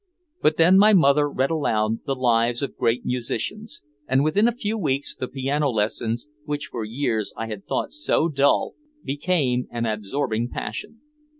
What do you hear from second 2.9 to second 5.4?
Musicians," and within a few weeks the